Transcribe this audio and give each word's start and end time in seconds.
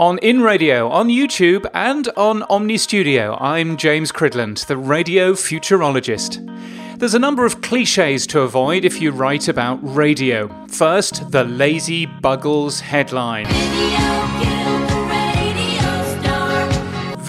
On 0.00 0.16
In 0.20 0.40
Radio, 0.40 0.88
on 0.88 1.08
YouTube, 1.08 1.68
and 1.74 2.08
on 2.16 2.40
Omny 2.44 2.80
Studio, 2.80 3.36
I'm 3.38 3.76
James 3.76 4.10
Cridland, 4.10 4.64
the 4.66 4.78
radio 4.78 5.34
futurologist. 5.34 6.40
There's 6.98 7.12
a 7.12 7.18
number 7.18 7.44
of 7.44 7.60
cliches 7.60 8.26
to 8.28 8.40
avoid 8.40 8.86
if 8.86 8.98
you 9.02 9.10
write 9.10 9.46
about 9.46 9.78
radio. 9.82 10.48
First, 10.68 11.30
the 11.32 11.44
lazy 11.44 12.06
Buggles 12.06 12.80
headline. 12.80 13.44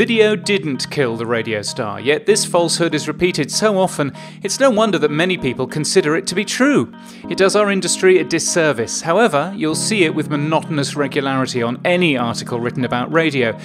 Video 0.00 0.34
didn't 0.34 0.90
kill 0.90 1.14
the 1.18 1.26
radio 1.26 1.60
star, 1.60 2.00
yet 2.00 2.24
this 2.24 2.46
falsehood 2.46 2.94
is 2.94 3.06
repeated 3.06 3.50
so 3.50 3.78
often, 3.78 4.10
it's 4.42 4.58
no 4.58 4.70
wonder 4.70 4.96
that 4.96 5.10
many 5.10 5.36
people 5.36 5.66
consider 5.66 6.16
it 6.16 6.26
to 6.26 6.34
be 6.34 6.42
true. 6.42 6.90
It 7.28 7.36
does 7.36 7.54
our 7.54 7.70
industry 7.70 8.16
a 8.16 8.24
disservice. 8.24 9.02
However, 9.02 9.52
you'll 9.54 9.74
see 9.74 10.04
it 10.04 10.14
with 10.14 10.30
monotonous 10.30 10.96
regularity 10.96 11.62
on 11.62 11.82
any 11.84 12.16
article 12.16 12.60
written 12.60 12.86
about 12.86 13.12
radio. 13.12 13.58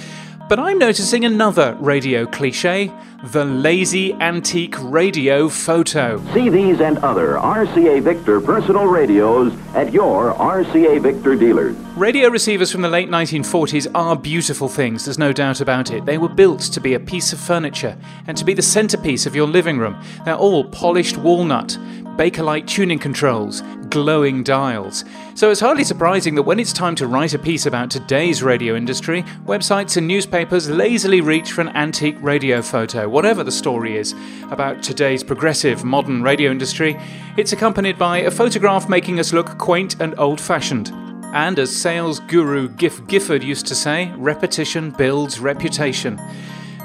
But 0.48 0.60
I'm 0.60 0.78
noticing 0.78 1.24
another 1.24 1.76
radio 1.80 2.24
cliche 2.24 2.92
the 3.32 3.44
lazy 3.44 4.12
antique 4.14 4.76
radio 4.80 5.48
photo. 5.48 6.22
See 6.32 6.48
these 6.48 6.80
and 6.80 6.98
other 6.98 7.34
RCA 7.34 8.02
Victor 8.02 8.40
personal 8.40 8.84
radios 8.86 9.52
at 9.74 9.92
your 9.92 10.34
RCA 10.34 11.00
Victor 11.00 11.34
dealers. 11.34 11.74
Radio 11.96 12.28
receivers 12.28 12.70
from 12.70 12.82
the 12.82 12.88
late 12.88 13.08
1940s 13.08 13.90
are 13.94 14.14
beautiful 14.14 14.68
things, 14.68 15.06
there's 15.06 15.18
no 15.18 15.32
doubt 15.32 15.60
about 15.60 15.90
it. 15.90 16.04
They 16.04 16.18
were 16.18 16.28
built 16.28 16.60
to 16.60 16.80
be 16.80 16.94
a 16.94 17.00
piece 17.00 17.32
of 17.32 17.40
furniture 17.40 17.96
and 18.26 18.36
to 18.36 18.44
be 18.44 18.54
the 18.54 18.62
centerpiece 18.62 19.26
of 19.26 19.34
your 19.34 19.48
living 19.48 19.78
room. 19.78 20.00
They're 20.24 20.36
all 20.36 20.64
polished 20.64 21.16
walnut, 21.16 21.78
Bakelite 22.16 22.66
tuning 22.66 22.98
controls, 22.98 23.62
glowing 23.90 24.42
dials. 24.42 25.04
So 25.34 25.50
it's 25.50 25.60
hardly 25.60 25.84
surprising 25.84 26.34
that 26.36 26.44
when 26.44 26.58
it's 26.58 26.72
time 26.72 26.94
to 26.96 27.06
write 27.06 27.34
a 27.34 27.38
piece 27.38 27.66
about 27.66 27.90
today's 27.90 28.42
radio 28.42 28.74
industry, 28.74 29.22
websites 29.44 29.98
and 29.98 30.08
newspapers 30.08 30.70
lazily 30.70 31.20
reach 31.20 31.52
for 31.52 31.60
an 31.60 31.68
antique 31.76 32.16
radio 32.22 32.62
photo. 32.62 33.06
Whatever 33.06 33.44
the 33.44 33.52
story 33.52 33.98
is 33.98 34.14
about 34.50 34.82
today's 34.82 35.22
progressive 35.22 35.84
modern 35.84 36.22
radio 36.22 36.50
industry, 36.50 36.98
it's 37.36 37.52
accompanied 37.52 37.98
by 37.98 38.18
a 38.18 38.30
photograph 38.30 38.88
making 38.88 39.20
us 39.20 39.34
look 39.34 39.58
quaint 39.58 40.00
and 40.00 40.18
old 40.18 40.40
fashioned. 40.40 40.90
And 41.34 41.58
as 41.58 41.76
sales 41.76 42.20
guru 42.20 42.68
Giff 42.68 43.06
Gifford 43.06 43.44
used 43.44 43.66
to 43.66 43.74
say, 43.74 44.10
repetition 44.16 44.90
builds 44.90 45.38
reputation. 45.38 46.18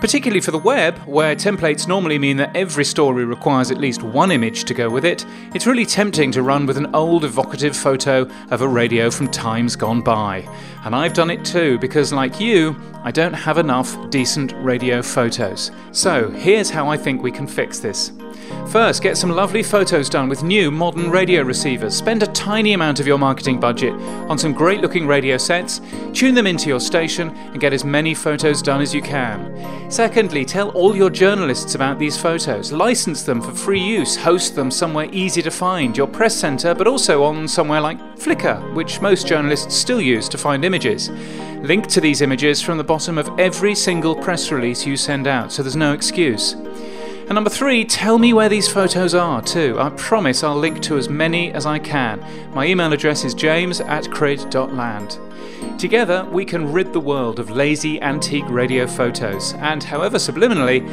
Particularly 0.01 0.41
for 0.41 0.49
the 0.49 0.57
web, 0.57 0.97
where 1.05 1.35
templates 1.35 1.87
normally 1.87 2.17
mean 2.17 2.35
that 2.37 2.55
every 2.55 2.83
story 2.83 3.23
requires 3.23 3.69
at 3.69 3.77
least 3.77 4.01
one 4.01 4.31
image 4.31 4.63
to 4.63 4.73
go 4.73 4.89
with 4.89 5.05
it, 5.05 5.27
it's 5.53 5.67
really 5.67 5.85
tempting 5.85 6.31
to 6.31 6.41
run 6.41 6.65
with 6.65 6.77
an 6.77 6.93
old 6.95 7.23
evocative 7.23 7.77
photo 7.77 8.27
of 8.49 8.61
a 8.61 8.67
radio 8.67 9.11
from 9.11 9.29
times 9.29 9.75
gone 9.75 10.01
by. 10.01 10.39
And 10.85 10.95
I've 10.95 11.13
done 11.13 11.29
it 11.29 11.45
too, 11.45 11.77
because 11.77 12.11
like 12.11 12.39
you, 12.39 12.75
I 13.03 13.11
don't 13.11 13.33
have 13.33 13.59
enough 13.59 14.09
decent 14.09 14.53
radio 14.53 15.03
photos. 15.03 15.69
So 15.91 16.31
here's 16.31 16.71
how 16.71 16.87
I 16.87 16.97
think 16.97 17.21
we 17.21 17.31
can 17.31 17.45
fix 17.45 17.77
this. 17.79 18.11
First, 18.67 19.03
get 19.03 19.17
some 19.17 19.31
lovely 19.31 19.63
photos 19.63 20.09
done 20.09 20.29
with 20.29 20.43
new 20.43 20.71
modern 20.71 21.09
radio 21.09 21.43
receivers. 21.43 21.95
Spend 21.95 22.23
a 22.23 22.27
tiny 22.27 22.73
amount 22.73 22.99
of 22.99 23.07
your 23.07 23.17
marketing 23.17 23.59
budget 23.59 23.93
on 24.29 24.37
some 24.37 24.53
great 24.53 24.81
looking 24.81 25.05
radio 25.05 25.37
sets, 25.37 25.81
tune 26.13 26.33
them 26.35 26.47
into 26.47 26.69
your 26.69 26.79
station, 26.79 27.29
and 27.29 27.59
get 27.59 27.73
as 27.73 27.83
many 27.83 28.13
photos 28.13 28.61
done 28.61 28.81
as 28.81 28.93
you 28.95 29.01
can. 29.01 29.90
Secondly, 29.91 30.45
tell 30.45 30.69
all 30.69 30.95
your 30.95 31.09
journalists 31.09 31.75
about 31.75 31.99
these 31.99 32.15
photos. 32.15 32.71
License 32.71 33.23
them 33.23 33.41
for 33.41 33.51
free 33.51 33.81
use, 33.81 34.15
host 34.15 34.55
them 34.55 34.71
somewhere 34.71 35.09
easy 35.11 35.41
to 35.41 35.51
find, 35.51 35.97
your 35.97 36.07
press 36.07 36.33
centre, 36.33 36.73
but 36.73 36.87
also 36.87 37.23
on 37.25 37.45
somewhere 37.45 37.81
like 37.81 37.99
Flickr, 38.15 38.73
which 38.73 39.01
most 39.01 39.27
journalists 39.27 39.75
still 39.75 39.99
use 39.99 40.29
to 40.29 40.37
find 40.37 40.63
images. 40.63 41.09
Link 41.61 41.87
to 41.87 41.99
these 41.99 42.21
images 42.21 42.61
from 42.61 42.77
the 42.77 42.83
bottom 42.85 43.17
of 43.17 43.37
every 43.37 43.75
single 43.75 44.15
press 44.15 44.49
release 44.49 44.85
you 44.85 44.95
send 44.95 45.27
out, 45.27 45.51
so 45.51 45.61
there's 45.61 45.75
no 45.75 45.91
excuse. 45.91 46.55
And 47.31 47.35
number 47.35 47.49
three, 47.49 47.85
tell 47.85 48.19
me 48.19 48.33
where 48.33 48.49
these 48.49 48.67
photos 48.67 49.15
are 49.15 49.41
too. 49.41 49.79
I 49.79 49.89
promise 49.91 50.43
I'll 50.43 50.57
link 50.57 50.81
to 50.81 50.97
as 50.97 51.07
many 51.07 51.49
as 51.53 51.65
I 51.65 51.79
can. 51.79 52.21
My 52.53 52.65
email 52.65 52.91
address 52.91 53.23
is 53.23 53.33
james 53.33 53.79
at 53.79 54.11
crid.land. 54.11 55.17
Together, 55.79 56.27
we 56.29 56.43
can 56.43 56.73
rid 56.73 56.91
the 56.91 56.99
world 56.99 57.39
of 57.39 57.49
lazy 57.49 58.01
antique 58.01 58.43
radio 58.49 58.85
photos 58.85 59.53
and, 59.53 59.81
however 59.81 60.17
subliminally, 60.17 60.83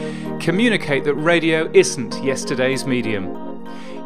communicate 0.41 1.03
that 1.03 1.15
radio 1.17 1.69
isn't 1.75 2.23
yesterday's 2.23 2.87
medium. 2.87 3.27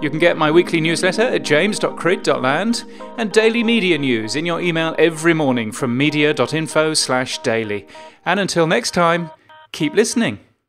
You 0.00 0.08
can 0.08 0.18
get 0.18 0.38
my 0.38 0.50
weekly 0.50 0.80
newsletter 0.80 1.20
at 1.20 1.42
james.crid.land 1.42 2.84
and 3.18 3.30
daily 3.30 3.62
media 3.62 3.98
news 3.98 4.36
in 4.36 4.46
your 4.46 4.62
email 4.62 4.94
every 4.98 5.34
morning 5.34 5.70
from 5.70 5.98
media.info 5.98 6.94
slash 6.94 7.40
daily. 7.40 7.86
And 8.24 8.40
until 8.40 8.66
next 8.66 8.92
time, 8.92 9.30
keep 9.72 9.92
listening. 9.92 10.38